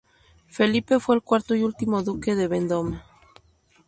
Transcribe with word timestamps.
Felipe 0.47 0.99
fue 0.99 1.13
el 1.15 1.21
cuarto 1.21 1.53
y 1.53 1.61
último 1.61 2.01
duque 2.01 2.33
de 2.33 2.47
Vendôme. 2.49 3.03